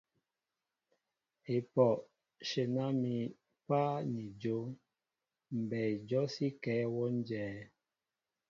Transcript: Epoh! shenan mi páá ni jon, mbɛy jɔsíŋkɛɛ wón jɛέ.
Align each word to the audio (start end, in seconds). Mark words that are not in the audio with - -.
Epoh! 1.55 1.99
shenan 2.47 2.91
mi 3.01 3.13
páá 3.67 3.93
ni 4.13 4.25
jon, 4.41 4.67
mbɛy 5.61 5.91
jɔsíŋkɛɛ 6.09 6.83
wón 6.95 7.15
jɛέ. 7.27 7.61